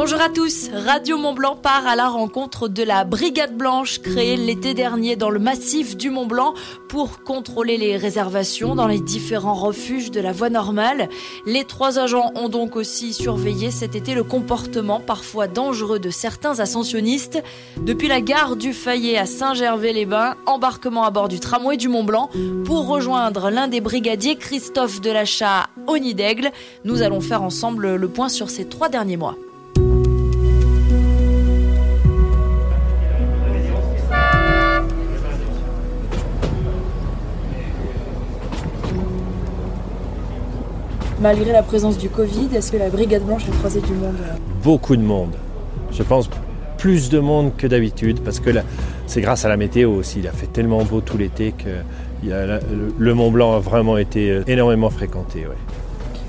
Bonjour 0.00 0.20
à 0.20 0.28
tous, 0.28 0.70
Radio 0.72 1.18
Mont 1.18 1.32
Blanc 1.32 1.56
part 1.56 1.84
à 1.88 1.96
la 1.96 2.08
rencontre 2.08 2.68
de 2.68 2.84
la 2.84 3.02
Brigade 3.02 3.56
Blanche 3.56 3.98
créée 3.98 4.36
l'été 4.36 4.72
dernier 4.72 5.16
dans 5.16 5.28
le 5.28 5.40
massif 5.40 5.96
du 5.96 6.10
Mont 6.10 6.26
Blanc 6.26 6.54
pour 6.88 7.24
contrôler 7.24 7.76
les 7.76 7.96
réservations 7.96 8.76
dans 8.76 8.86
les 8.86 9.00
différents 9.00 9.54
refuges 9.54 10.12
de 10.12 10.20
la 10.20 10.30
voie 10.30 10.50
normale. 10.50 11.08
Les 11.46 11.64
trois 11.64 11.98
agents 11.98 12.30
ont 12.36 12.48
donc 12.48 12.76
aussi 12.76 13.12
surveillé 13.12 13.72
cet 13.72 13.96
été 13.96 14.14
le 14.14 14.22
comportement 14.22 15.00
parfois 15.00 15.48
dangereux 15.48 15.98
de 15.98 16.10
certains 16.10 16.60
ascensionnistes. 16.60 17.42
Depuis 17.78 18.06
la 18.06 18.20
gare 18.20 18.54
du 18.54 18.74
Fayet 18.74 19.18
à 19.18 19.26
Saint-Gervais-les-Bains, 19.26 20.36
embarquement 20.46 21.02
à 21.02 21.10
bord 21.10 21.26
du 21.26 21.40
tramway 21.40 21.76
du 21.76 21.88
Mont 21.88 22.04
Blanc 22.04 22.30
pour 22.64 22.86
rejoindre 22.86 23.50
l'un 23.50 23.66
des 23.66 23.80
brigadiers 23.80 24.36
Christophe 24.36 25.00
Delachat 25.00 25.66
au 25.88 25.98
Nid 25.98 26.14
d'Aigle. 26.14 26.52
Nous 26.84 27.02
allons 27.02 27.20
faire 27.20 27.42
ensemble 27.42 27.96
le 27.96 28.08
point 28.08 28.28
sur 28.28 28.48
ces 28.48 28.68
trois 28.68 28.88
derniers 28.88 29.16
mois. 29.16 29.34
Malgré 41.20 41.50
la 41.50 41.64
présence 41.64 41.98
du 41.98 42.08
Covid, 42.08 42.48
est-ce 42.54 42.70
que 42.70 42.76
la 42.76 42.90
Brigade 42.90 43.24
Blanche 43.24 43.42
a 43.48 43.56
croisé 43.56 43.80
du 43.80 43.92
monde 43.92 44.14
Beaucoup 44.62 44.94
de 44.94 45.02
monde. 45.02 45.34
Je 45.90 46.04
pense 46.04 46.30
plus 46.76 47.10
de 47.10 47.18
monde 47.18 47.56
que 47.56 47.66
d'habitude 47.66 48.20
parce 48.20 48.38
que 48.38 48.50
c'est 49.08 49.20
grâce 49.20 49.44
à 49.44 49.48
la 49.48 49.56
météo 49.56 49.90
aussi. 49.90 50.20
Il 50.20 50.28
a 50.28 50.30
fait 50.30 50.46
tellement 50.46 50.84
beau 50.84 51.00
tout 51.00 51.18
l'été 51.18 51.52
que 51.52 52.30
le 52.98 53.14
Mont 53.14 53.32
Blanc 53.32 53.54
a 53.54 53.58
vraiment 53.58 53.98
été 53.98 54.30
euh, 54.30 54.44
énormément 54.46 54.90
fréquenté. 54.90 55.44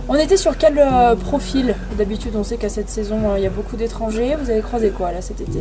On 0.08 0.16
était 0.16 0.38
sur 0.38 0.58
quel 0.58 0.80
euh, 0.80 1.14
profil 1.14 1.76
D'habitude, 1.96 2.32
on 2.36 2.44
sait 2.44 2.58
qu'à 2.58 2.70
cette 2.70 2.90
saison, 2.90 3.30
euh, 3.30 3.38
il 3.38 3.44
y 3.44 3.48
a 3.48 3.52
beaucoup 3.52 3.76
d'étrangers. 3.76 4.36
Vous 4.42 4.50
avez 4.50 4.62
croisé 4.62 4.90
quoi 4.90 5.12
là 5.12 5.22
cet 5.22 5.40
été? 5.42 5.60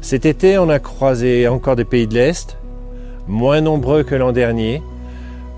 Cet 0.00 0.24
été, 0.24 0.56
on 0.58 0.68
a 0.68 0.78
croisé 0.78 1.48
encore 1.48 1.74
des 1.74 1.84
pays 1.84 2.06
de 2.06 2.14
l'Est, 2.14 2.56
moins 3.26 3.60
nombreux 3.60 4.04
que 4.04 4.14
l'an 4.14 4.30
dernier. 4.30 4.82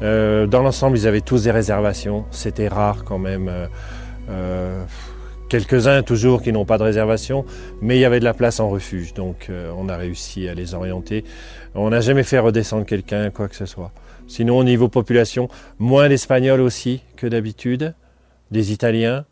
Euh, 0.03 0.47
dans 0.47 0.63
l'ensemble, 0.63 0.99
ils 0.99 1.07
avaient 1.07 1.21
tous 1.21 1.45
des 1.45 1.51
réservations. 1.51 2.25
C'était 2.31 2.69
rare 2.69 3.05
quand 3.05 3.19
même. 3.19 3.49
Euh, 3.49 3.67
euh, 4.31 4.85
quelques-uns 5.49 6.03
toujours 6.03 6.43
qui 6.43 6.53
n'ont 6.53 6.65
pas 6.65 6.79
de 6.79 6.83
réservation, 6.83 7.45
mais 7.81 7.97
il 7.97 8.01
y 8.01 8.05
avait 8.05 8.19
de 8.19 8.25
la 8.25 8.35
place 8.35 8.59
en 8.61 8.69
refuge, 8.69 9.13
donc 9.15 9.51
on 9.77 9.89
a 9.89 9.97
réussi 9.97 10.49
à 10.49 10.55
les 10.55 10.75
orienter. 10.75 11.23
On 11.75 11.91
n'a 11.91 12.01
jamais 12.01 12.25
fait 12.25 12.39
redescendre 12.39 12.87
quelqu'un, 12.87 13.31
quoi 13.31 13.47
que 13.47 13.55
ce 13.55 13.67
soit. 13.67 13.93
Sinon, 14.27 14.57
au 14.57 14.65
niveau 14.65 14.89
population, 14.89 15.49
moins 15.79 16.09
d'Espagnols 16.09 16.63
aussi 16.63 17.03
que 17.17 17.27
d'habitude, 17.27 17.95
des 18.51 18.73
Italiens, 18.73 19.27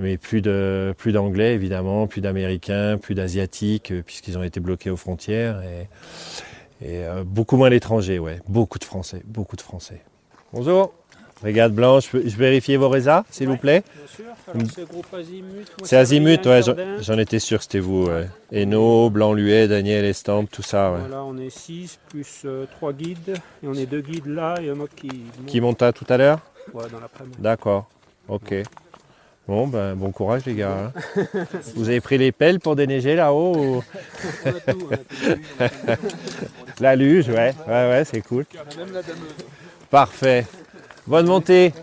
mais 0.00 0.18
plus 0.18 0.42
de 0.42 0.92
plus 0.98 1.12
d'Anglais 1.12 1.54
évidemment, 1.54 2.08
plus 2.08 2.20
d'Américains, 2.20 2.98
plus 2.98 3.14
d'Asiatiques, 3.14 3.94
puisqu'ils 4.04 4.36
ont 4.36 4.42
été 4.42 4.58
bloqués 4.58 4.90
aux 4.90 4.96
frontières. 4.96 5.62
Et, 6.84 6.98
euh, 6.98 7.24
beaucoup 7.24 7.56
moins 7.56 7.70
l'étranger, 7.70 8.18
ouais. 8.18 8.40
Beaucoup 8.46 8.78
de 8.78 8.84
Français, 8.84 9.22
beaucoup 9.24 9.56
de 9.56 9.62
Français. 9.62 10.02
Bonjour. 10.52 10.92
Brigade 11.40 11.74
Blanche, 11.74 12.10
je 12.12 12.36
vérifier 12.36 12.76
vos 12.76 12.88
résas, 12.88 13.24
s'il 13.30 13.48
vous 13.48 13.56
plaît? 13.56 13.82
Bien 13.96 14.06
sûr. 14.06 14.70
c'est 14.74 14.88
groupe 14.88 15.12
Azimut. 15.12 15.66
C'est 15.82 15.96
Azimut, 15.96 16.46
ouais, 16.46 16.60
j'en 17.00 17.18
étais 17.18 17.38
sûr 17.38 17.58
que 17.58 17.64
c'était 17.64 17.80
vous. 17.80 18.06
Ouais. 18.06 18.28
Eno, 18.54 19.10
Blanc-Luet, 19.10 19.66
Daniel 19.68 20.04
Estampe, 20.04 20.50
tout 20.50 20.62
ça. 20.62 20.92
Ouais. 20.92 21.00
Voilà, 21.00 21.24
on 21.24 21.36
est 21.36 21.50
6 21.50 21.98
plus 22.08 22.46
3 22.70 22.90
euh, 22.90 22.92
guides. 22.92 23.34
Et 23.62 23.66
on 23.66 23.74
est 23.74 23.86
deux 23.86 24.00
guides 24.00 24.26
là 24.26 24.54
et 24.62 24.70
un 24.70 24.80
autre 24.80 24.94
qui 24.94 25.08
monte. 25.08 25.46
Qui 25.46 25.60
monte 25.60 25.82
à 25.82 25.92
tout 25.92 26.06
à 26.08 26.16
l'heure? 26.16 26.38
Ouais, 26.72 26.84
dans 26.90 27.00
l'après-midi. 27.00 27.36
D'accord, 27.38 27.88
ok. 28.28 28.62
Bon, 29.46 29.66
ben, 29.66 29.94
bon 29.94 30.10
courage 30.10 30.46
les 30.46 30.54
gars. 30.54 30.90
Hein. 30.94 31.24
Vous 31.74 31.88
avez 31.88 32.00
pris 32.00 32.16
les 32.16 32.32
pelles 32.32 32.60
pour 32.60 32.76
déneiger 32.76 33.14
là-haut 33.14 33.82
La 36.80 36.96
luge, 36.96 37.28
ouais, 37.28 37.54
ouais, 37.66 37.88
ouais, 37.88 38.04
c'est 38.04 38.22
cool. 38.22 38.46
Parfait. 39.90 40.46
Bonne 41.06 41.26
montée. 41.26 41.74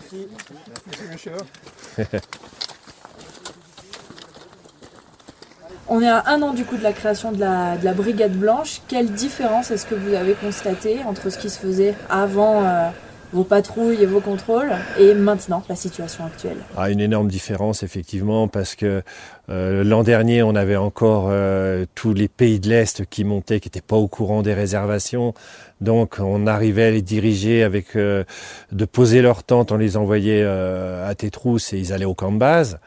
On 5.88 6.00
est 6.00 6.08
à 6.08 6.24
un 6.26 6.42
an 6.42 6.54
du 6.54 6.64
coup 6.64 6.76
de 6.76 6.82
la 6.82 6.92
création 6.92 7.32
de 7.32 7.38
la, 7.38 7.76
de 7.76 7.84
la 7.84 7.92
Brigade 7.92 8.32
Blanche. 8.32 8.80
Quelle 8.88 9.12
différence 9.12 9.70
est-ce 9.70 9.86
que 9.86 9.94
vous 9.94 10.14
avez 10.14 10.32
constaté 10.32 11.00
entre 11.06 11.30
ce 11.30 11.38
qui 11.38 11.50
se 11.50 11.58
faisait 11.58 11.94
avant 12.08 12.64
euh, 12.64 12.88
vos 13.32 13.44
patrouilles 13.44 14.02
et 14.02 14.06
vos 14.06 14.20
contrôles 14.20 14.72
et 14.98 15.14
maintenant 15.14 15.62
la 15.68 15.76
situation 15.76 16.24
actuelle 16.24 16.58
ah, 16.76 16.90
Une 16.90 17.00
énorme 17.00 17.28
différence 17.28 17.82
effectivement 17.82 18.48
parce 18.48 18.74
que 18.74 19.02
euh, 19.48 19.84
l'an 19.84 20.02
dernier 20.02 20.42
on 20.42 20.54
avait 20.54 20.76
encore 20.76 21.28
euh, 21.30 21.86
tous 21.94 22.12
les 22.12 22.28
pays 22.28 22.60
de 22.60 22.68
l'Est 22.68 23.06
qui 23.06 23.24
montaient, 23.24 23.60
qui 23.60 23.68
n'étaient 23.68 23.80
pas 23.80 23.96
au 23.96 24.08
courant 24.08 24.42
des 24.42 24.54
réservations. 24.54 25.34
Donc 25.80 26.16
on 26.20 26.46
arrivait 26.46 26.84
à 26.84 26.90
les 26.90 27.02
diriger 27.02 27.62
avec 27.62 27.96
euh, 27.96 28.24
de 28.70 28.84
poser 28.84 29.22
leur 29.22 29.42
tente, 29.44 29.72
on 29.72 29.76
les 29.76 29.96
envoyait 29.96 30.42
à 30.44 31.14
Tétrousse 31.14 31.72
et 31.72 31.78
ils 31.78 31.92
allaient 31.92 32.04
au 32.04 32.14
camp 32.14 32.32
de 32.32 32.38
base. 32.38 32.78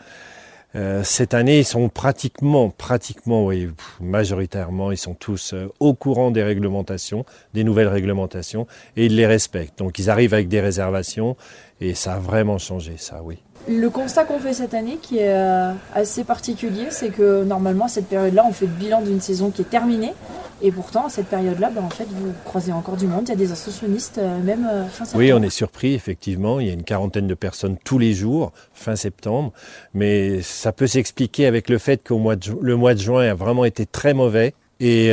Euh, 0.76 1.04
cette 1.04 1.34
année, 1.34 1.60
ils 1.60 1.66
sont 1.66 1.88
pratiquement, 1.88 2.70
pratiquement, 2.70 3.46
oui, 3.46 3.70
majoritairement, 4.02 4.92
ils 4.92 4.98
sont 4.98 5.14
tous 5.14 5.54
euh, 5.54 5.72
au 5.80 5.94
courant 5.94 6.32
des 6.32 6.44
réglementations, 6.44 7.26
des 7.54 7.64
nouvelles 7.64 7.88
réglementations, 7.88 8.68
et 8.98 9.06
ils 9.06 9.16
les 9.16 9.26
respectent. 9.26 9.80
Donc 9.80 10.00
ils 10.00 10.10
arrivent 10.10 10.34
avec 10.34 10.50
des 10.50 10.60
réservations, 10.60 11.38
et 11.80 11.94
ça 11.94 12.16
a 12.16 12.20
vraiment 12.20 12.58
changé, 12.58 12.96
ça, 12.98 13.22
oui. 13.24 13.38
Le 13.68 13.90
constat 13.90 14.26
qu'on 14.26 14.38
fait 14.38 14.54
cette 14.54 14.76
année, 14.76 15.00
qui 15.02 15.18
est 15.18 15.34
euh, 15.34 15.72
assez 15.96 16.24
particulier, 16.24 16.88
c'est 16.92 17.10
que 17.10 17.44
normalement, 17.44 17.86
à 17.86 17.88
cette 17.88 18.08
période-là, 18.08 18.46
on 18.48 18.52
fait 18.52 18.68
le 18.68 18.72
bilan 18.72 19.02
d'une 19.02 19.22
saison 19.22 19.50
qui 19.50 19.64
est 19.64 19.70
terminée. 19.70 20.14
Et 20.62 20.72
pourtant, 20.72 21.08
à 21.08 21.10
cette 21.10 21.26
période-là, 21.26 21.72
ben, 21.74 21.84
en 21.84 21.90
fait, 21.90 22.06
vous 22.08 22.32
croisez 22.44 22.72
encore 22.72 22.96
du 22.96 23.08
monde. 23.08 23.24
Il 23.26 23.30
y 23.30 23.34
a 23.34 23.36
des 23.36 23.52
ascensionnistes, 23.52 24.20
euh, 24.20 24.40
même 24.44 24.70
euh, 24.72 24.86
fin 24.86 25.06
septembre. 25.06 25.24
Oui, 25.24 25.34
on 25.34 25.42
est 25.42 25.50
surpris, 25.50 25.96
effectivement. 25.96 26.60
Il 26.60 26.68
y 26.68 26.70
a 26.70 26.74
une 26.74 26.84
quarantaine 26.84 27.26
de 27.26 27.34
personnes 27.34 27.78
tous 27.84 27.98
les 27.98 28.14
jours, 28.14 28.52
fin 28.74 28.96
septembre. 28.96 29.52
Mais 29.96 30.44
ça 30.44 30.72
peut 30.72 30.88
s'expliquer 30.88 31.48
avec 31.48 31.68
le 31.68 31.80
fait 31.80 32.04
que 32.04 32.14
le 32.14 32.76
mois 32.76 32.94
de 32.94 33.00
juin 33.00 33.28
a 33.28 33.34
vraiment 33.34 33.66
été 33.66 33.88
très 33.88 34.14
mauvais. 34.14 34.54
Et 34.80 35.12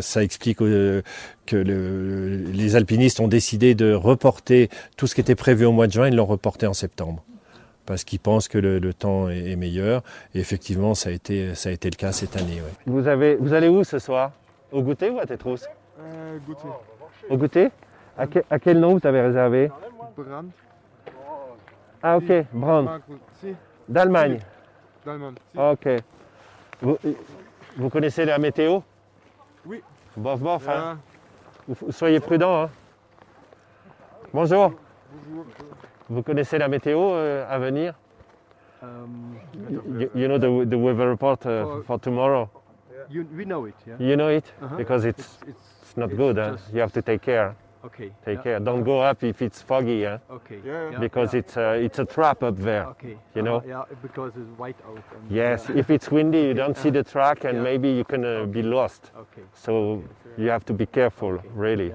ça 0.00 0.22
explique 0.24 0.58
que 0.58 1.02
les 1.52 2.76
alpinistes 2.76 3.20
ont 3.20 3.28
décidé 3.28 3.76
de 3.76 3.94
reporter 3.94 4.68
tout 4.96 5.06
ce 5.06 5.14
qui 5.14 5.20
était 5.20 5.36
prévu 5.36 5.64
au 5.64 5.72
mois 5.72 5.86
de 5.86 5.92
juin, 5.92 6.08
ils 6.08 6.16
l'ont 6.16 6.26
reporté 6.26 6.66
en 6.66 6.74
septembre 6.74 7.22
parce 7.90 8.04
qu'ils 8.04 8.20
pensent 8.20 8.46
que 8.46 8.56
le, 8.56 8.94
temps 8.94 9.28
est, 9.28 9.56
meilleur. 9.56 10.04
Et 10.32 10.38
effectivement, 10.38 10.94
ça 10.94 11.08
a 11.08 11.12
été, 11.12 11.56
ça 11.56 11.70
a 11.70 11.72
été 11.72 11.90
le 11.90 11.96
cas 11.96 12.12
cette 12.12 12.36
année. 12.36 12.62
Vous, 12.86 13.08
avez, 13.08 13.34
vous 13.34 13.52
allez 13.52 13.66
où 13.66 13.82
ce 13.82 13.98
soir? 13.98 14.30
Au 14.70 14.80
goûter 14.80 15.10
ou 15.10 15.18
à 15.18 15.26
Tétrousse 15.26 15.66
euh, 15.98 16.38
Goûter. 16.46 16.68
Au 17.28 17.36
goûter? 17.36 17.70
À, 18.16 18.58
quel 18.60 18.78
nom 18.78 18.96
vous 18.96 19.04
avez 19.04 19.22
réservé? 19.22 19.72
Brand. 20.16 20.50
Ah 22.00 22.18
ok, 22.18 22.32
Brand. 22.52 23.00
D'Allemagne 23.88 24.38
D'Allemagne. 25.04 25.34
Ok. 25.56 25.88
Vous, 27.76 27.88
connaissez 27.90 28.24
la 28.24 28.38
météo? 28.38 28.82
Oui. 29.66 29.82
Bof, 30.16 30.38
bof. 30.38 30.68
Hein. 30.68 30.96
soyez 31.90 32.20
prudent. 32.20 32.62
Hein. 32.62 32.70
Bonjour. 34.32 34.74
Bonjour. 35.12 35.44
Vous 36.08 36.22
connaissez 36.22 36.58
la 36.58 36.68
météo 36.68 37.12
euh, 37.12 37.44
à 37.48 37.58
venir 37.58 37.94
um, 38.82 39.36
you, 39.68 40.10
you, 40.14 40.28
know 40.28 40.38
the, 40.38 40.68
the 40.68 40.78
weather 40.78 41.08
report 41.08 41.44
uh, 41.44 41.64
for, 41.64 41.82
for 41.84 41.98
tomorrow? 41.98 42.48
You, 43.10 43.26
we 43.36 43.44
know 43.44 43.66
it, 43.66 43.74
yeah. 43.86 43.96
You 43.98 44.16
know 44.16 44.28
it? 44.28 44.54
Uh 44.60 44.68
-huh. 44.68 44.76
Because 44.76 45.08
it's, 45.08 45.18
it's, 45.18 45.48
it's, 45.48 45.82
it's 45.82 45.96
not 45.96 46.10
it's 46.10 46.18
good. 46.18 46.38
Huh? 46.38 46.56
You 46.72 46.80
have 46.80 46.92
to 46.92 47.02
take 47.02 47.18
care. 47.18 47.54
Okay. 47.82 48.12
Take 48.24 48.34
yeah. 48.34 48.42
care. 48.42 48.60
Don't 48.60 48.84
go 48.84 49.00
up 49.10 49.22
if 49.22 49.40
it's 49.40 49.62
foggy. 49.62 50.04
Huh? 50.04 50.18
Okay. 50.30 50.60
Yeah, 50.64 50.90
yeah. 50.90 51.00
Because 51.00 51.38
it's 51.38 51.56
uh, 51.56 51.84
it's 51.84 51.98
a 51.98 52.04
trap 52.04 52.42
up 52.42 52.56
there. 52.56 52.86
Okay. 52.86 53.16
You 53.34 53.42
know. 53.42 53.56
Uh, 53.56 53.68
yeah, 53.68 53.84
because 54.02 54.32
it's 54.36 54.58
white 54.58 54.76
out. 54.86 55.02
yes. 55.30 55.68
if 55.70 55.90
it's 55.90 56.10
windy, 56.10 56.38
you 56.38 56.54
don't 56.54 56.76
see 56.76 56.90
the 56.90 57.02
track, 57.02 57.44
and 57.44 57.62
maybe 57.62 57.88
you 57.88 58.04
can 58.04 58.24
uh, 58.24 58.44
be 58.46 58.62
lost. 58.62 59.12
Okay. 59.16 59.42
So 59.54 60.02
you 60.36 60.50
have 60.50 60.64
to 60.66 60.74
be 60.74 60.86
careful, 60.86 61.38
really, 61.54 61.94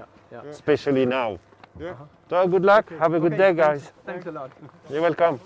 especially 0.50 1.06
now. 1.06 1.38
So 2.28 2.48
good 2.48 2.64
luck. 2.64 2.90
Have 3.00 3.14
a 3.14 3.20
good 3.20 3.36
day, 3.36 3.52
guys. 3.54 3.92
Thanks 4.06 4.26
a 4.26 4.30
lot. 4.30 4.50
You're 4.90 5.02
welcome. 5.02 5.38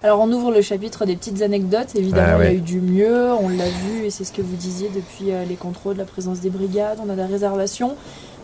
Alors 0.00 0.20
on 0.20 0.30
ouvre 0.30 0.52
le 0.52 0.62
chapitre 0.62 1.06
des 1.06 1.16
petites 1.16 1.42
anecdotes. 1.42 1.96
Évidemment, 1.96 2.36
ah 2.38 2.44
il 2.44 2.44
y 2.44 2.48
a 2.50 2.54
eu 2.54 2.60
du 2.60 2.80
mieux, 2.80 3.32
on 3.32 3.48
l'a 3.48 3.68
vu, 3.68 4.04
et 4.04 4.10
c'est 4.10 4.22
ce 4.22 4.32
que 4.32 4.42
vous 4.42 4.54
disiez 4.54 4.88
depuis 4.94 5.32
euh, 5.32 5.44
les 5.44 5.56
contrôles, 5.56 5.96
la 5.96 6.04
présence 6.04 6.38
des 6.40 6.50
brigades, 6.50 6.98
on 7.04 7.10
a 7.10 7.16
des 7.16 7.24
réservations. 7.24 7.96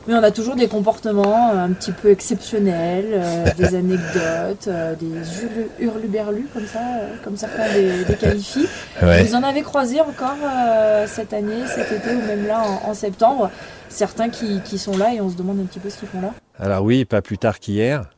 Mais 0.09 0.15
on 0.15 0.23
a 0.23 0.33
toujours 0.33 0.57
des 0.57 0.67
comportements 0.67 1.51
euh, 1.51 1.65
un 1.65 1.73
petit 1.73 1.93
peu 1.93 2.11
exceptionnels, 2.11 3.07
euh, 3.13 3.45
des 3.57 3.75
anecdotes, 3.77 4.69
des 4.99 5.85
hurluberlus 5.85 6.49
comme 6.53 6.67
ça, 6.67 6.81
comme 7.23 7.37
certains 7.37 7.69
les, 7.69 8.17
qualifient. 8.17 8.67
Vous 9.01 9.35
en 9.37 9.45
avez 9.45 9.63
croisé 9.63 10.01
encore 10.01 10.37
cette 11.07 11.33
année, 11.33 11.69
cet 11.69 11.93
été 11.93 12.17
ou 12.17 12.27
même 12.27 12.49
là 12.49 12.65
en, 12.65 12.91
en 12.91 12.95
septembre, 12.95 13.49
certains 13.89 14.29
qui, 14.29 14.61
qui, 14.63 14.77
sont 14.77 14.99
là 14.99 15.15
et 15.15 15.21
on 15.21 15.31
se 15.31 15.37
demande 15.37 15.61
un 15.61 15.67
petit 15.67 15.79
peu 15.79 15.89
ce 15.89 15.99
qu'ils 15.99 16.09
font 16.09 16.21
là. 16.21 16.35
Alors 16.59 16.83
oui, 16.85 17.05
pas 17.05 17.23
plus 17.23 17.39
tard 17.39 17.59
qu'hier. 17.59 18.11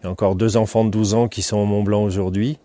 Il 0.00 0.04
y 0.04 0.06
a 0.06 0.10
encore 0.10 0.34
deux 0.36 0.56
enfants 0.56 0.84
de 0.84 0.90
12 0.90 1.14
ans 1.14 1.28
qui 1.28 1.42
sont 1.42 1.58
au 1.58 1.64
Mont 1.66 1.82
Blanc 1.82 2.02
aujourd'hui. 2.02 2.58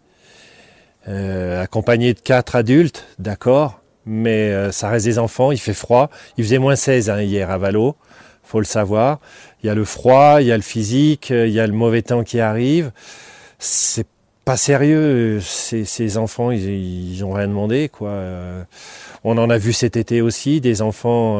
euh, 1.07 1.61
accompagné 1.63 2.13
de 2.13 2.19
quatre 2.19 2.55
adultes, 2.55 3.07
d'accord, 3.19 3.81
mais 4.05 4.51
euh, 4.51 4.71
ça 4.71 4.89
reste 4.89 5.05
des 5.05 5.17
enfants, 5.19 5.51
il 5.51 5.57
fait 5.59 5.73
froid. 5.73 6.09
Il 6.37 6.43
faisait 6.43 6.59
moins 6.59 6.75
16 6.75 7.09
hein, 7.09 7.21
hier 7.21 7.49
à 7.49 7.57
Valo, 7.57 7.95
faut 8.43 8.59
le 8.59 8.65
savoir. 8.65 9.19
Il 9.63 9.67
y 9.67 9.69
a 9.69 9.75
le 9.75 9.85
froid, 9.85 10.37
il 10.41 10.47
y 10.47 10.51
a 10.51 10.57
le 10.57 10.63
physique, 10.63 11.31
euh, 11.31 11.47
il 11.47 11.53
y 11.53 11.59
a 11.59 11.65
le 11.67 11.73
mauvais 11.73 12.01
temps 12.03 12.23
qui 12.23 12.39
arrive. 12.39 12.91
C'est 13.59 14.07
pas 14.45 14.57
sérieux, 14.57 15.39
ces, 15.41 15.85
ces 15.85 16.17
enfants, 16.17 16.51
ils, 16.51 17.13
ils 17.13 17.23
ont 17.25 17.31
rien 17.33 17.47
demandé, 17.47 17.89
quoi. 17.89 18.09
Euh, 18.09 18.63
on 19.23 19.37
en 19.37 19.49
a 19.49 19.57
vu 19.57 19.73
cet 19.73 19.97
été 19.97 20.21
aussi, 20.21 20.61
des 20.61 20.81
enfants 20.81 21.39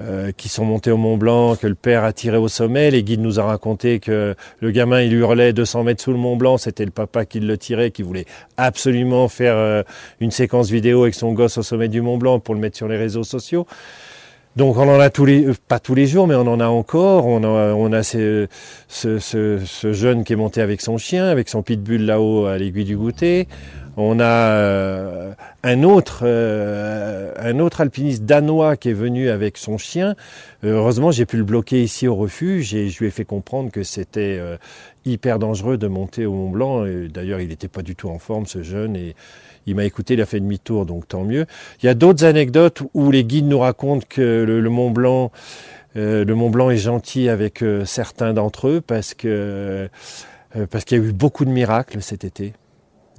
euh, 0.00 0.32
qui 0.34 0.48
sont 0.48 0.64
montés 0.64 0.90
au 0.90 0.96
Mont 0.96 1.18
Blanc, 1.18 1.56
que 1.56 1.66
le 1.66 1.74
père 1.74 2.04
a 2.04 2.12
tiré 2.12 2.38
au 2.38 2.48
sommet. 2.48 2.90
Les 2.90 3.02
guides 3.02 3.20
nous 3.20 3.38
ont 3.38 3.46
raconté 3.46 4.00
que 4.00 4.34
le 4.60 4.70
gamin, 4.70 5.02
il 5.02 5.12
hurlait 5.12 5.52
200 5.52 5.84
mètres 5.84 6.02
sous 6.02 6.12
le 6.12 6.16
Mont 6.16 6.36
Blanc. 6.36 6.56
C'était 6.56 6.84
le 6.84 6.90
papa 6.90 7.26
qui 7.26 7.40
le 7.40 7.58
tirait, 7.58 7.90
qui 7.90 8.02
voulait 8.02 8.24
absolument 8.56 9.28
faire 9.28 9.56
euh, 9.56 9.82
une 10.20 10.30
séquence 10.30 10.70
vidéo 10.70 11.02
avec 11.02 11.14
son 11.14 11.32
gosse 11.32 11.58
au 11.58 11.62
sommet 11.62 11.88
du 11.88 12.00
Mont 12.00 12.16
Blanc 12.16 12.40
pour 12.40 12.54
le 12.54 12.60
mettre 12.60 12.76
sur 12.76 12.88
les 12.88 12.96
réseaux 12.96 13.24
sociaux. 13.24 13.66
Donc 14.56 14.78
on 14.78 14.88
en 14.88 14.98
a 14.98 15.10
tous 15.10 15.26
les, 15.26 15.44
euh, 15.44 15.54
pas 15.68 15.78
tous 15.78 15.94
les 15.94 16.06
jours, 16.06 16.26
mais 16.26 16.34
on 16.34 16.46
en 16.46 16.60
a 16.60 16.66
encore. 16.66 17.26
On 17.26 17.44
a, 17.44 17.74
on 17.74 17.92
a 17.92 18.02
ce, 18.02 18.48
ce, 18.88 19.18
ce 19.18 19.92
jeune 19.92 20.24
qui 20.24 20.32
est 20.32 20.36
monté 20.36 20.62
avec 20.62 20.80
son 20.80 20.96
chien, 20.96 21.26
avec 21.26 21.48
son 21.48 21.62
pitbull 21.62 22.02
là-haut 22.02 22.46
à 22.46 22.56
l'aiguille 22.56 22.84
du 22.84 22.96
goûter. 22.96 23.48
On 24.02 24.18
a 24.18 24.24
euh, 24.24 25.34
un 25.62 25.82
autre, 25.82 26.20
euh, 26.22 27.34
un 27.36 27.58
autre 27.58 27.82
alpiniste 27.82 28.24
danois 28.24 28.78
qui 28.78 28.88
est 28.88 28.94
venu 28.94 29.28
avec 29.28 29.58
son 29.58 29.76
chien. 29.76 30.16
Euh, 30.64 30.76
heureusement, 30.76 31.10
j'ai 31.10 31.26
pu 31.26 31.36
le 31.36 31.44
bloquer 31.44 31.82
ici 31.82 32.08
au 32.08 32.14
refuge 32.14 32.74
et 32.74 32.88
je 32.88 32.98
lui 32.98 33.08
ai 33.08 33.10
fait 33.10 33.26
comprendre 33.26 33.70
que 33.70 33.82
c'était 33.82 34.40
hyper 35.04 35.38
dangereux 35.38 35.76
de 35.76 35.86
monter 35.86 36.24
au 36.24 36.32
Mont 36.32 36.48
Blanc. 36.48 36.84
D'ailleurs, 37.12 37.42
il 37.42 37.48
n'était 37.48 37.68
pas 37.68 37.82
du 37.82 37.94
tout 37.94 38.08
en 38.08 38.18
forme, 38.18 38.46
ce 38.46 38.62
jeune, 38.62 38.96
et 38.96 39.14
il 39.66 39.76
m'a 39.76 39.84
écouté, 39.84 40.14
il 40.14 40.22
a 40.22 40.26
fait 40.26 40.40
demi-tour, 40.40 40.86
donc 40.86 41.06
tant 41.06 41.24
mieux. 41.24 41.44
Il 41.82 41.86
y 41.86 41.88
a 41.90 41.94
d'autres 41.94 42.24
anecdotes 42.24 42.82
où 42.94 43.10
les 43.10 43.24
guides 43.24 43.48
nous 43.48 43.58
racontent 43.58 44.06
que 44.08 44.44
le, 44.44 44.70
Mont 44.70 44.90
Blanc, 44.90 45.30
est 45.94 46.76
gentil 46.76 47.28
avec 47.28 47.62
certains 47.84 48.32
d'entre 48.32 48.68
eux 48.68 48.80
parce 48.80 49.14
parce 50.70 50.84
qu'il 50.84 50.98
y 50.98 51.00
a 51.00 51.04
eu 51.04 51.12
beaucoup 51.12 51.44
de 51.44 51.50
miracles 51.50 52.00
cet 52.00 52.24
été. 52.24 52.54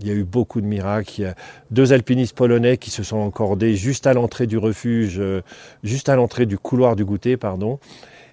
Il 0.01 0.07
y 0.07 0.11
a 0.11 0.13
eu 0.13 0.23
beaucoup 0.23 0.61
de 0.61 0.65
miracles. 0.65 1.13
Il 1.17 1.21
y 1.21 1.25
a 1.25 1.35
deux 1.69 1.93
alpinistes 1.93 2.35
polonais 2.35 2.77
qui 2.77 2.89
se 2.89 3.03
sont 3.03 3.17
encordés 3.17 3.75
juste 3.75 4.07
à 4.07 4.13
l'entrée 4.13 4.47
du 4.47 4.57
refuge, 4.57 5.17
euh, 5.19 5.41
juste 5.83 6.09
à 6.09 6.15
l'entrée 6.15 6.45
du 6.45 6.57
couloir 6.57 6.95
du 6.95 7.05
goûter, 7.05 7.37
pardon. 7.37 7.79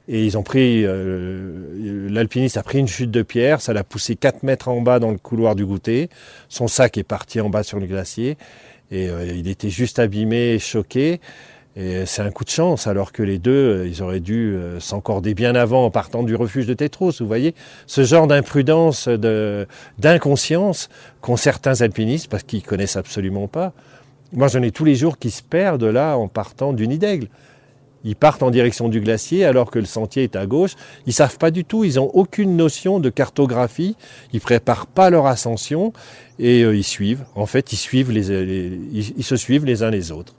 Et 0.09 0.25
ils 0.25 0.39
ont 0.39 0.43
pris, 0.43 0.85
euh, 0.87 2.09
l'alpiniste 2.09 2.57
a 2.57 2.63
pris 2.63 2.79
une 2.79 2.89
chute 2.89 3.11
de 3.11 3.21
pierre, 3.21 3.61
ça 3.61 3.75
l'a 3.75 3.85
poussé 3.85 4.17
4 4.17 4.43
mètres 4.43 4.69
en 4.69 4.81
bas 4.81 4.99
dans 4.99 5.11
le 5.11 5.19
couloir 5.19 5.55
du 5.55 5.67
goûter. 5.67 6.09
Son 6.49 6.67
sac 6.67 6.97
est 6.97 7.05
parti 7.05 7.41
en 7.43 7.51
bas 7.51 7.63
sur 7.63 7.79
le 7.79 7.87
glacier. 7.87 8.39
Et 8.91 9.11
euh, 9.11 9.27
il 9.27 9.49
était 9.49 9.69
juste 9.69 9.99
abîmé 9.99 10.59
choqué. 10.59 11.21
Et 11.77 12.07
c'est 12.07 12.23
un 12.23 12.31
coup 12.33 12.45
de 12.45 12.51
chance, 12.51 12.89
alors 12.89 13.13
que 13.13 13.23
les 13.23 13.39
deux, 13.39 13.53
euh, 13.83 13.87
ils 13.89 14.03
auraient 14.03 14.19
dû 14.21 14.55
euh, 14.55 14.81
s'encorder 14.81 15.35
bien 15.35 15.55
avant 15.55 15.85
en 15.85 15.91
partant 15.91 16.25
du 16.25 16.35
refuge 16.35 16.67
de 16.67 16.75
Tétros. 16.75 17.13
Vous 17.21 17.27
voyez, 17.27 17.55
ce 17.87 18.03
genre 18.03 18.27
d'imprudence, 18.27 19.07
de- 19.07 19.67
d'inconscience 19.99 20.89
qu'ont 21.21 21.37
certains 21.37 21.81
alpinistes 21.83 22.29
parce 22.29 22.43
qu'ils 22.43 22.65
connaissent 22.65 22.97
absolument 22.97 23.47
pas. 23.47 23.73
Moi, 24.33 24.49
j'en 24.49 24.63
ai 24.63 24.73
tous 24.73 24.85
les 24.85 24.97
jours 24.97 25.19
qui 25.19 25.31
se 25.31 25.43
perdent 25.43 25.85
là 25.85 26.17
en 26.19 26.27
partant 26.27 26.73
du 26.73 26.89
nid 26.89 26.99
d'aigle. 26.99 27.29
Ils 28.05 28.17
partent 28.17 28.43
en 28.43 28.51
direction 28.51 28.89
du 28.89 29.01
glacier 29.01 29.45
alors 29.45 29.71
que 29.71 29.79
le 29.79 29.85
sentier 29.85 30.25
est 30.25 30.37
à 30.37 30.47
gauche. 30.47 30.73
Ils 31.07 31.13
savent 31.13 31.39
pas 31.39 31.51
du 31.51 31.65
tout, 31.65 31.85
ils 31.85 31.95
n'ont 31.97 32.11
aucune 32.15 32.57
notion 32.57 33.01
de 33.01 33.09
cartographie. 33.11 33.97
Ils 34.33 34.41
préparent 34.41 34.87
pas 34.87 35.11
leur 35.11 35.27
ascension 35.27 35.93
et 36.39 36.63
euh, 36.63 36.77
ils 36.77 36.85
suivent. 36.85 37.25
En 37.35 37.47
fait, 37.47 37.73
ils 37.73 37.77
suivent 37.77 38.11
les, 38.11 38.31
ils, 38.93 39.25
se 39.25 39.37
suivent 39.37 39.65
les 39.65 39.83
uns 39.83 39.91
les 39.91 40.11
autres. 40.13 40.35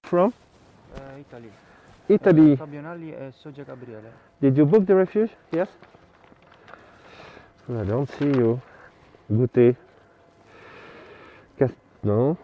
Italy. 2.13 2.56
Fabianelli 2.56 3.13
e 3.13 3.31
Soggia 3.31 3.63
Gabriele. 3.63 4.11
Did 4.39 4.57
you 4.57 4.65
book 4.65 4.85
the 4.85 4.94
refuge? 4.95 5.31
Yes. 5.51 5.69
I 7.67 7.83
don't 7.85 8.09
see 8.17 8.25
you. 8.31 8.59
Goûter. 9.29 9.75
Cas- 11.57 11.75
no? 12.01 12.35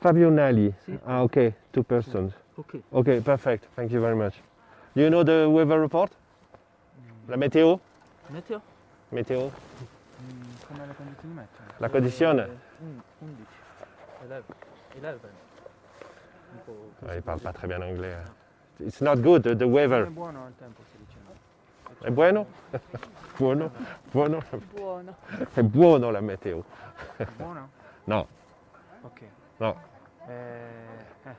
Fabionali. 0.00 0.74
Sì. 0.84 0.98
Ah, 1.04 1.22
okay. 1.22 1.54
Two 1.70 1.82
persons. 1.82 2.34
Ok. 2.56 2.82
Okay, 2.90 3.20
perfect. 3.20 3.66
Thank 3.74 3.90
you 3.90 4.00
very 4.00 4.14
much. 4.14 4.34
Do 4.94 5.00
you 5.02 5.08
know 5.08 5.22
the 5.24 5.48
weather 5.48 5.80
report? 5.80 6.12
La 7.28 7.36
météo? 7.36 7.80
Meteo? 8.28 8.60
Météo. 9.10 9.40
Mm, 9.40 9.50
come 10.68 10.86
le 10.86 10.94
condizioni 10.94 11.34
meteo? 11.34 11.64
La 11.78 11.88
condizione? 11.88 12.42
Eh, 12.42 12.48
un- 12.82 13.02
11. 13.20 13.46
11. 14.22 14.42
11. 15.00 15.45
Il 17.14 17.22
parle 17.22 17.40
pas 17.40 17.52
très 17.52 17.66
bien 17.68 17.80
anglais. 17.82 18.12
hein. 18.14 18.84
It's 18.86 19.00
not 19.00 19.16
good, 19.22 19.42
the, 19.42 19.54
the 19.56 19.64
Non 19.64 19.72
weather. 19.72 20.06
è 20.06 20.10
buono 22.10 22.46
buono? 23.38 23.70
buono? 24.12 24.42
Buono? 24.74 25.16
È 25.54 25.62
buono 25.62 26.10
la 26.10 26.20
météo. 26.20 26.62
Buono? 27.36 27.68
No, 28.06 28.28
Ok. 29.02 29.20
no. 29.58 29.74
Eh, 30.28 30.32
eh, 31.24 31.34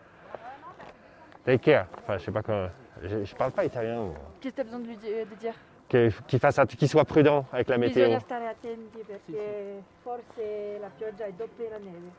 Take 1.46 1.60
care. 1.60 1.88
Enfin, 2.00 2.18
je 2.18 2.24
sais 2.26 2.32
pas 2.34 2.42
comment. 2.44 2.70
Je, 3.02 3.24
je 3.24 3.36
parle 3.36 3.52
pas 3.54 3.64
italien. 3.64 4.04
moi. 4.08 4.16
Qu'est-ce 4.42 4.56
que 4.56 4.56
tu 4.56 4.62
as 4.62 4.64
besoin 4.66 4.80
de 4.80 4.88
lui 4.88 4.98
dire, 4.98 5.26
de 5.26 5.36
dire? 5.36 5.54
Que- 5.88 6.12
Qu'il 6.28 6.40
fasse, 6.40 6.60
qu'il 6.78 6.90
soit 6.90 7.06
prudent 7.06 7.46
avec 7.54 7.70
la 7.70 7.78
météo. 7.78 8.04
Bisogna 8.08 8.20
stare 8.20 8.48
attenti 8.50 9.00
perché 9.08 9.82
forse 10.02 10.78
la 10.82 10.90
pioggia 10.90 11.24
è 11.26 11.32
doppia 11.32 11.70
della 11.70 11.78
neve, 11.78 12.12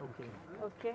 ok. 0.00 0.24
ok? 0.62 0.94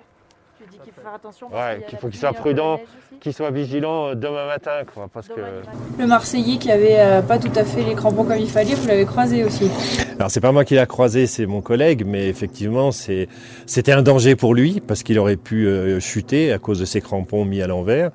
Tu 0.58 0.64
dis 0.70 0.78
qu'il 0.84 0.92
faut 0.92 1.00
faire 1.02 1.14
attention 1.14 1.46
Ouais, 1.46 1.52
parce 1.52 1.74
qu'il 1.74 1.80
y 1.82 1.84
a 1.84 1.88
qu'il 1.88 1.94
la 1.94 1.98
faut 2.00 2.08
qu'il 2.08 2.10
pluie, 2.10 2.18
soit 2.18 2.28
un 2.28 2.32
peu 2.32 2.36
la 2.38 2.42
prudent. 2.42 2.76
neige 2.76 2.82
aussi. 2.84 3.18
Qu'il 3.20 3.32
soit 3.32 3.50
vigilant 3.50 4.08
euh, 4.08 4.14
demain 4.14 4.46
matin, 4.46 4.70
quoi. 4.92 5.08
Parce 5.12 5.28
que. 5.28 5.34
Demain 5.36 5.50
matin. 5.60 5.70
Le 5.98 6.06
Marseillais 6.06 6.58
qui 6.58 6.70
avait 6.70 6.98
euh, 6.98 7.22
pas 7.22 7.38
tout 7.38 7.50
à 7.54 7.64
fait 7.64 7.82
les 7.82 7.94
crampons 7.94 8.24
comme 8.24 8.38
il 8.38 8.48
fallait, 8.50 8.74
vous 8.74 8.86
l'avez 8.88 9.04
croisé 9.06 9.44
aussi. 9.44 9.70
Alors 10.18 10.30
c'est 10.30 10.40
pas 10.40 10.52
moi 10.52 10.64
qui 10.64 10.74
l'a 10.74 10.86
croisé, 10.86 11.26
c'est 11.26 11.46
mon 11.46 11.60
collègue, 11.60 12.04
mais 12.06 12.28
effectivement 12.28 12.90
c'est 12.90 13.28
c'était 13.66 13.92
un 13.92 14.02
danger 14.02 14.34
pour 14.34 14.54
lui 14.54 14.80
parce 14.80 15.02
qu'il 15.04 15.18
aurait 15.18 15.36
pu 15.36 15.66
euh, 15.66 16.00
chuter 16.00 16.52
à 16.52 16.58
cause 16.58 16.80
de 16.80 16.84
ses 16.84 17.00
crampons 17.00 17.44
mis 17.44 17.62
à 17.62 17.66
l'envers. 17.68 18.10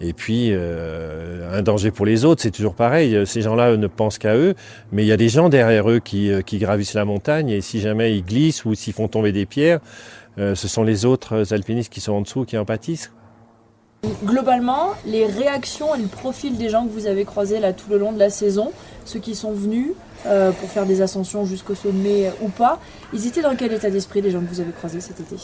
Et 0.00 0.12
puis 0.12 0.50
euh, 0.52 1.52
un 1.52 1.62
danger 1.62 1.90
pour 1.90 2.06
les 2.06 2.24
autres, 2.24 2.42
c'est 2.42 2.50
toujours 2.50 2.74
pareil. 2.74 3.26
Ces 3.26 3.42
gens-là 3.42 3.76
ne 3.76 3.86
pensent 3.86 4.18
qu'à 4.18 4.36
eux, 4.36 4.54
mais 4.92 5.04
il 5.04 5.08
y 5.08 5.12
a 5.12 5.16
des 5.16 5.28
gens 5.28 5.48
derrière 5.48 5.90
eux 5.90 5.98
qui, 5.98 6.30
euh, 6.30 6.40
qui 6.40 6.58
gravissent 6.58 6.94
la 6.94 7.04
montagne 7.04 7.50
et 7.50 7.60
si 7.60 7.80
jamais 7.80 8.16
ils 8.16 8.24
glissent 8.24 8.64
ou 8.64 8.74
s'ils 8.74 8.92
font 8.92 9.08
tomber 9.08 9.32
des 9.32 9.46
pierres, 9.46 9.80
euh, 10.38 10.54
ce 10.54 10.68
sont 10.68 10.84
les 10.84 11.04
autres 11.04 11.52
alpinistes 11.52 11.92
qui 11.92 12.00
sont 12.00 12.12
en 12.12 12.20
dessous 12.20 12.44
qui 12.44 12.56
en 12.56 12.64
pâtissent. 12.64 13.10
Globalement, 14.24 14.90
les 15.06 15.26
réactions 15.26 15.94
et 15.96 15.98
le 15.98 16.06
profil 16.06 16.56
des 16.56 16.68
gens 16.68 16.86
que 16.86 16.92
vous 16.92 17.06
avez 17.06 17.24
croisés 17.24 17.58
là 17.58 17.72
tout 17.72 17.90
le 17.90 17.98
long 17.98 18.12
de 18.12 18.18
la 18.18 18.30
saison, 18.30 18.70
ceux 19.04 19.18
qui 19.18 19.34
sont 19.34 19.52
venus 19.52 19.88
euh, 20.26 20.52
pour 20.52 20.68
faire 20.70 20.86
des 20.86 21.02
ascensions 21.02 21.44
jusqu'au 21.44 21.74
sommet 21.74 22.28
euh, 22.28 22.30
ou 22.42 22.48
pas, 22.48 22.80
ils 23.12 23.26
étaient 23.26 23.42
dans 23.42 23.56
quel 23.56 23.72
état 23.72 23.90
d'esprit 23.90 24.20
les 24.20 24.30
gens 24.30 24.40
que 24.40 24.46
vous 24.46 24.60
avez 24.60 24.70
croisés 24.70 25.00
cet 25.00 25.18
été? 25.20 25.36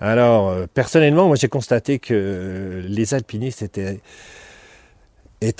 Alors, 0.00 0.48
euh, 0.48 0.66
personnellement, 0.72 1.26
moi 1.26 1.36
j'ai 1.36 1.48
constaté 1.48 1.98
que 1.98 2.14
euh, 2.14 2.82
les 2.88 3.14
alpinistes 3.14 3.62
étaient, 3.62 4.00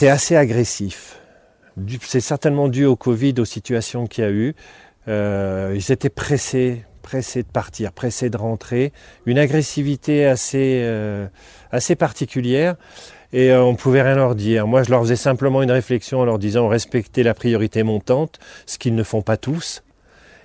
assez 0.09 0.37
agressifs. 0.37 1.19
C'est 2.03 2.21
certainement 2.21 2.69
dû 2.69 2.85
au 2.85 2.97
Covid, 2.97 3.35
aux 3.39 3.45
situations 3.45 4.07
qu'il 4.07 4.25
y 4.25 4.27
a 4.27 4.31
eu. 4.31 4.55
Euh, 5.09 5.73
ils 5.75 5.93
étaient 5.93 6.11
pressés, 6.11 6.85
pressés 7.03 7.43
de 7.43 7.49
partir, 7.49 7.93
pressés 7.93 8.31
de 8.31 8.37
rentrer. 8.37 8.93
Une 9.27 9.39
agressivité 9.39 10.27
assez, 10.27 10.85
assez 11.71 11.95
particulière. 11.95 12.77
Et 13.33 13.53
euh, 13.53 13.63
on 13.63 13.75
pouvait 13.77 14.03
rien 14.03 14.17
leur 14.17 14.35
dire. 14.35 14.67
Moi, 14.67 14.83
je 14.83 14.91
leur 14.91 15.03
faisais 15.03 15.17
simplement 15.17 15.63
une 15.63 15.71
réflexion 15.71 16.21
en 16.21 16.25
leur 16.25 16.39
disant 16.39 16.69
respectez 16.69 17.23
la 17.23 17.35
priorité 17.35 17.83
montante, 17.83 18.39
ce 18.67 18.79
qu'ils 18.79 18.95
ne 18.95 19.03
font 19.03 19.23
pas 19.23 19.37
tous. 19.37 19.83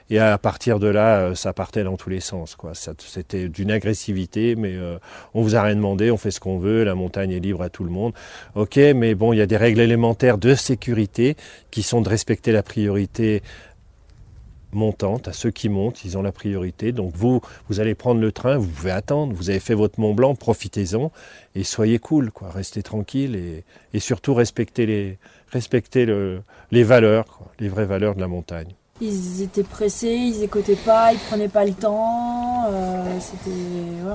Et 0.10 0.20
à 0.20 0.38
partir 0.38 0.80
de 0.80 0.88
là, 0.88 1.20
euh, 1.20 1.36
ça 1.36 1.52
partait 1.54 1.84
dans 1.84 1.98
tous 1.98 2.10
les 2.10 2.20
sens. 2.20 2.56
C'était 3.00 3.50
d'une 3.50 3.72
agressivité, 3.72 4.56
mais 4.56 4.76
euh, 4.76 4.98
on 5.34 5.42
vous 5.42 5.56
a 5.56 5.64
rien 5.64 5.76
demandé, 5.76 6.12
on 6.12 6.18
fait 6.18 6.32
ce 6.32 6.40
qu'on 6.40 6.60
veut, 6.60 6.84
la 6.84 6.94
montagne 6.94 7.32
est 7.32 7.40
libre 7.40 7.64
à 7.64 7.70
tout 7.70 7.84
le 7.84 7.90
monde. 7.90 8.14
Ok, 8.54 8.78
mais 8.78 9.16
bon, 9.16 9.34
il 9.34 9.38
y 9.38 9.42
a 9.42 9.48
des 9.48 9.58
règles 9.58 9.80
élémentaires 9.80 10.38
de 10.38 10.54
sécurité 10.54 11.36
qui 11.72 11.82
sont 11.82 12.02
de 12.02 12.10
respecter 12.10 12.52
la 12.52 12.62
priorité 12.62 13.42
montante, 14.76 15.28
à 15.28 15.34
ceux 15.34 15.50
qui 15.50 15.70
montent, 15.70 16.06
ils 16.06 16.18
ont 16.18 16.22
la 16.22 16.32
priorité. 16.32 16.92
Donc 16.92 17.14
vous, 17.16 17.42
vous 17.68 17.80
allez 17.80 17.96
prendre 17.96 18.22
le 18.22 18.32
train, 18.32 18.58
vous 18.58 18.68
pouvez 18.68 18.92
attendre, 18.92 19.34
vous 19.34 19.50
avez 19.50 19.60
fait 19.60 19.74
votre 19.74 20.00
Mont 20.00 20.14
Blanc, 20.14 20.36
profitez-en 20.36 21.12
et 21.56 21.64
soyez 21.64 21.98
cool. 21.98 22.32
Restez 22.42 22.84
tranquille 22.84 23.64
et, 23.94 24.00
surtout 24.00 24.36
respectez 24.36 24.86
les, 24.86 26.84
valeurs, 26.84 27.40
les 27.60 27.70
vraies 27.70 27.86
valeurs 27.86 28.14
de 28.14 28.22
la 28.22 28.28
montagne. 28.28 28.76
Ils 29.02 29.42
étaient 29.42 29.64
pressés, 29.64 30.08
ils 30.08 30.42
écoutaient 30.42 30.78
pas, 30.78 31.12
ils 31.12 31.20
prenaient 31.20 31.50
pas 31.50 31.66
le 31.66 31.74
temps. 31.74 32.64
euh, 32.70 33.20
c'était, 33.20 33.58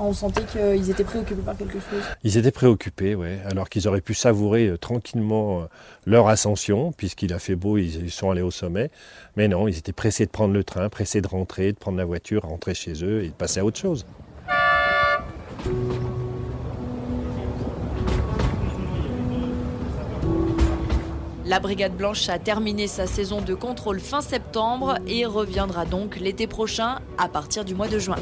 on 0.01 0.15
sentait 0.15 0.45
qu'ils 0.45 0.89
étaient 0.91 1.05
préoccupés 1.05 1.43
par 1.43 1.55
quelque 1.55 1.79
chose. 1.79 2.03
Ils 2.25 2.39
étaient 2.39 2.51
préoccupés, 2.51 3.15
ouais, 3.15 3.41
alors 3.45 3.69
qu'ils 3.69 3.87
auraient 3.89 4.01
pu 4.01 4.15
savourer 4.15 4.69
euh, 4.69 4.79
tranquillement 4.79 5.61
euh, 5.61 5.65
leur 6.07 6.29
ascension, 6.29 6.93
puisqu'il 6.93 7.35
a 7.35 7.39
fait 7.39 7.57
beau, 7.57 7.77
ils 7.77 8.11
sont 8.11 8.31
allés 8.31 8.41
au 8.41 8.51
sommet. 8.51 8.91
Mais 9.37 9.49
non, 9.49 9.69
ils 9.69 9.77
étaient 9.77 9.93
pressés 9.93 10.25
de 10.25 10.31
prendre 10.31 10.55
le 10.55 10.65
train, 10.65 10.89
pressés 10.89 11.21
de 11.21 11.29
rentrer, 11.29 11.73
de 11.73 11.79
prendre 11.79 11.99
la 11.99 12.07
voiture, 12.07 12.45
rentrer 12.45 12.73
chez 12.73 13.05
eux 13.05 13.23
et 13.25 13.29
de 13.29 13.35
passer 13.35 13.61
à 13.61 13.67
autre 13.67 13.79
chose. 13.79 14.07
La 21.50 21.59
Brigade 21.59 21.97
Blanche 21.97 22.28
a 22.28 22.38
terminé 22.38 22.87
sa 22.87 23.09
saison 23.09 23.40
de 23.40 23.54
contrôle 23.54 23.99
fin 23.99 24.21
septembre 24.21 24.99
et 25.09 25.26
reviendra 25.26 25.85
donc 25.85 26.14
l'été 26.14 26.47
prochain 26.47 27.00
à 27.19 27.28
partir 27.28 27.64
du 27.64 27.75
mois 27.75 27.88
de 27.88 27.99
juin. 27.99 28.14